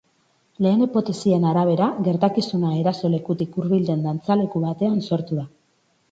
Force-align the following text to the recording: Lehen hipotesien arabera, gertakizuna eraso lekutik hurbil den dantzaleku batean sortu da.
Lehen 0.65 0.79
hipotesien 0.83 1.43
arabera, 1.49 1.89
gertakizuna 2.07 2.71
eraso 2.77 3.11
lekutik 3.15 3.59
hurbil 3.59 3.83
den 3.91 4.01
dantzaleku 4.07 4.63
batean 4.65 4.97
sortu 5.11 5.39
da. 5.41 5.45